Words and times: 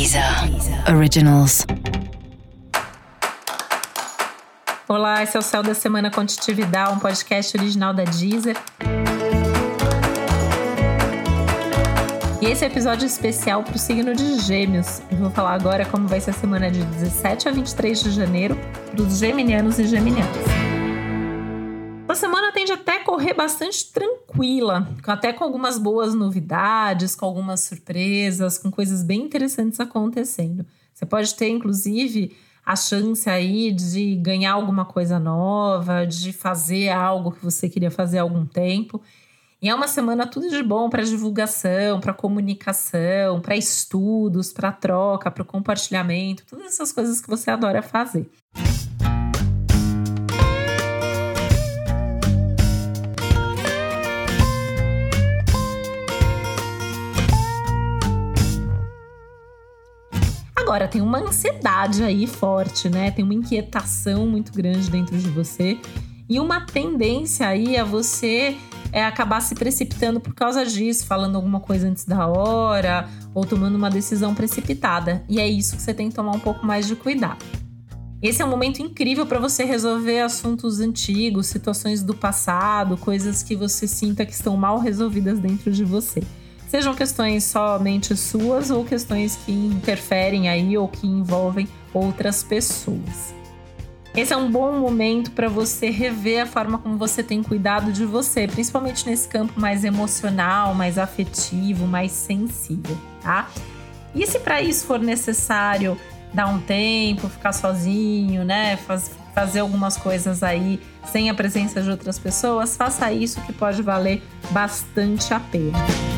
Deezer 0.00 0.24
Originals. 0.88 1.66
Olá, 4.88 5.22
esse 5.22 5.36
é 5.36 5.38
o 5.38 5.42
Céu 5.42 5.62
da 5.62 5.74
Semana 5.74 6.10
Contitividade, 6.10 6.94
um 6.94 6.98
podcast 6.98 7.54
original 7.58 7.92
da 7.92 8.04
Deezer. 8.04 8.56
E 12.40 12.46
esse 12.46 12.64
é 12.64 12.68
episódio 12.68 13.04
especial 13.04 13.62
para 13.62 13.76
o 13.76 13.78
signo 13.78 14.14
de 14.14 14.40
Gêmeos. 14.40 15.02
Eu 15.12 15.18
vou 15.18 15.30
falar 15.30 15.52
agora 15.52 15.84
como 15.84 16.08
vai 16.08 16.18
ser 16.18 16.30
a 16.30 16.32
semana 16.32 16.70
de 16.70 16.82
17 16.82 17.50
a 17.50 17.52
23 17.52 18.02
de 18.02 18.10
janeiro 18.10 18.58
para 18.90 19.02
os 19.02 19.18
geminianos 19.18 19.78
e 19.78 19.86
geminianas. 19.86 20.59
A 22.10 22.14
semana 22.16 22.50
tende 22.50 22.72
até 22.72 22.96
a 22.96 23.04
correr 23.04 23.34
bastante 23.34 23.92
tranquila, 23.92 24.88
até 25.06 25.32
com 25.32 25.44
algumas 25.44 25.78
boas 25.78 26.12
novidades, 26.12 27.14
com 27.14 27.24
algumas 27.24 27.60
surpresas, 27.60 28.58
com 28.58 28.68
coisas 28.68 29.04
bem 29.04 29.22
interessantes 29.22 29.78
acontecendo. 29.78 30.66
Você 30.92 31.06
pode 31.06 31.32
ter, 31.36 31.48
inclusive, 31.50 32.36
a 32.66 32.74
chance 32.74 33.30
aí 33.30 33.70
de 33.70 34.16
ganhar 34.16 34.54
alguma 34.54 34.84
coisa 34.84 35.20
nova, 35.20 36.04
de 36.04 36.32
fazer 36.32 36.88
algo 36.88 37.30
que 37.30 37.44
você 37.44 37.68
queria 37.68 37.92
fazer 37.92 38.18
há 38.18 38.22
algum 38.22 38.44
tempo. 38.44 39.00
E 39.62 39.68
é 39.68 39.74
uma 39.74 39.86
semana 39.86 40.26
tudo 40.26 40.48
de 40.48 40.64
bom 40.64 40.90
para 40.90 41.04
divulgação, 41.04 42.00
para 42.00 42.12
comunicação, 42.12 43.40
para 43.40 43.56
estudos, 43.56 44.52
para 44.52 44.72
troca, 44.72 45.30
para 45.30 45.44
compartilhamento, 45.44 46.44
todas 46.44 46.66
essas 46.66 46.90
coisas 46.90 47.20
que 47.20 47.30
você 47.30 47.52
adora 47.52 47.82
fazer. 47.82 48.28
Agora, 60.70 60.86
tem 60.86 61.02
uma 61.02 61.18
ansiedade 61.18 62.04
aí 62.04 62.28
forte, 62.28 62.88
né? 62.88 63.10
Tem 63.10 63.24
uma 63.24 63.34
inquietação 63.34 64.24
muito 64.24 64.52
grande 64.52 64.88
dentro 64.88 65.18
de 65.18 65.28
você 65.28 65.76
e 66.28 66.38
uma 66.38 66.60
tendência 66.60 67.48
aí 67.48 67.76
a 67.76 67.82
você 67.82 68.56
é, 68.92 69.04
acabar 69.04 69.40
se 69.40 69.56
precipitando 69.56 70.20
por 70.20 70.32
causa 70.32 70.64
disso, 70.64 71.04
falando 71.06 71.34
alguma 71.34 71.58
coisa 71.58 71.88
antes 71.88 72.04
da 72.04 72.24
hora 72.28 73.08
ou 73.34 73.44
tomando 73.44 73.74
uma 73.74 73.90
decisão 73.90 74.32
precipitada. 74.32 75.24
E 75.28 75.40
é 75.40 75.48
isso 75.48 75.74
que 75.74 75.82
você 75.82 75.92
tem 75.92 76.08
que 76.08 76.14
tomar 76.14 76.36
um 76.36 76.38
pouco 76.38 76.64
mais 76.64 76.86
de 76.86 76.94
cuidado. 76.94 77.44
Esse 78.22 78.40
é 78.40 78.44
um 78.44 78.50
momento 78.50 78.80
incrível 78.80 79.26
para 79.26 79.40
você 79.40 79.64
resolver 79.64 80.20
assuntos 80.20 80.78
antigos, 80.78 81.48
situações 81.48 82.00
do 82.00 82.14
passado, 82.14 82.96
coisas 82.96 83.42
que 83.42 83.56
você 83.56 83.88
sinta 83.88 84.24
que 84.24 84.32
estão 84.32 84.56
mal 84.56 84.78
resolvidas 84.78 85.40
dentro 85.40 85.72
de 85.72 85.84
você. 85.84 86.22
Sejam 86.70 86.94
questões 86.94 87.42
somente 87.42 88.16
suas 88.16 88.70
ou 88.70 88.84
questões 88.84 89.34
que 89.44 89.50
interferem 89.50 90.48
aí 90.48 90.78
ou 90.78 90.86
que 90.86 91.04
envolvem 91.04 91.66
outras 91.92 92.44
pessoas. 92.44 93.34
Esse 94.14 94.32
é 94.32 94.36
um 94.36 94.48
bom 94.48 94.78
momento 94.78 95.32
para 95.32 95.48
você 95.48 95.90
rever 95.90 96.44
a 96.44 96.46
forma 96.46 96.78
como 96.78 96.96
você 96.96 97.24
tem 97.24 97.42
cuidado 97.42 97.92
de 97.92 98.04
você, 98.04 98.46
principalmente 98.46 99.04
nesse 99.04 99.26
campo 99.26 99.58
mais 99.58 99.84
emocional, 99.84 100.72
mais 100.72 100.96
afetivo, 100.96 101.88
mais 101.88 102.12
sensível, 102.12 102.96
tá? 103.20 103.48
E 104.14 104.24
se 104.24 104.38
para 104.38 104.62
isso 104.62 104.86
for 104.86 105.00
necessário 105.00 105.98
dar 106.32 106.46
um 106.46 106.60
tempo, 106.60 107.28
ficar 107.28 107.52
sozinho, 107.52 108.44
né, 108.44 108.76
Faz, 108.76 109.10
fazer 109.34 109.58
algumas 109.58 109.96
coisas 109.96 110.44
aí 110.44 110.80
sem 111.04 111.30
a 111.30 111.34
presença 111.34 111.82
de 111.82 111.90
outras 111.90 112.16
pessoas, 112.16 112.76
faça 112.76 113.12
isso 113.12 113.40
que 113.40 113.52
pode 113.52 113.82
valer 113.82 114.22
bastante 114.52 115.34
a 115.34 115.40
pena. 115.40 116.09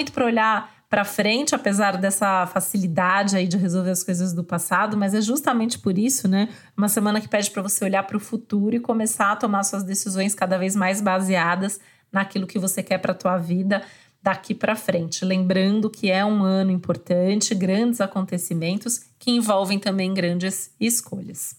Momento 0.00 0.12
para 0.12 0.24
olhar 0.24 0.80
para 0.88 1.04
frente, 1.04 1.54
apesar 1.54 1.96
dessa 1.96 2.46
facilidade 2.48 3.36
aí 3.36 3.46
de 3.46 3.56
resolver 3.56 3.90
as 3.90 4.02
coisas 4.02 4.32
do 4.32 4.42
passado, 4.42 4.96
mas 4.96 5.14
é 5.14 5.20
justamente 5.20 5.78
por 5.78 5.96
isso, 5.96 6.26
né? 6.26 6.48
Uma 6.76 6.88
semana 6.88 7.20
que 7.20 7.28
pede 7.28 7.48
para 7.50 7.62
você 7.62 7.84
olhar 7.84 8.02
para 8.02 8.16
o 8.16 8.20
futuro 8.20 8.74
e 8.74 8.80
começar 8.80 9.30
a 9.30 9.36
tomar 9.36 9.62
suas 9.62 9.84
decisões 9.84 10.34
cada 10.34 10.58
vez 10.58 10.74
mais 10.74 11.00
baseadas 11.00 11.78
naquilo 12.10 12.46
que 12.46 12.58
você 12.58 12.82
quer 12.82 12.98
para 12.98 13.12
a 13.12 13.14
tua 13.14 13.36
vida 13.36 13.82
daqui 14.20 14.52
para 14.52 14.74
frente. 14.74 15.24
Lembrando 15.24 15.88
que 15.88 16.10
é 16.10 16.24
um 16.24 16.42
ano 16.42 16.72
importante, 16.72 17.54
grandes 17.54 18.00
acontecimentos 18.00 19.00
que 19.16 19.30
envolvem 19.30 19.78
também 19.78 20.12
grandes 20.12 20.74
escolhas. 20.80 21.54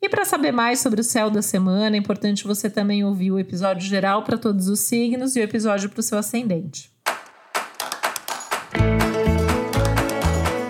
E 0.00 0.08
para 0.08 0.24
saber 0.24 0.52
mais 0.52 0.80
sobre 0.80 1.02
o 1.02 1.04
céu 1.04 1.28
da 1.28 1.42
semana, 1.42 1.94
é 1.94 1.98
importante 1.98 2.46
você 2.46 2.70
também 2.70 3.04
ouvir 3.04 3.32
o 3.32 3.38
episódio 3.38 3.86
geral 3.86 4.22
para 4.22 4.38
todos 4.38 4.66
os 4.68 4.80
signos 4.80 5.36
e 5.36 5.40
o 5.40 5.42
episódio 5.42 5.90
para 5.90 6.00
o 6.00 6.02
seu 6.02 6.16
ascendente. 6.16 6.95